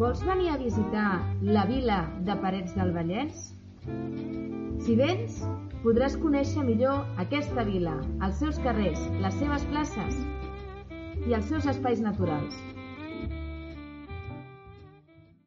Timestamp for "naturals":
12.00-12.56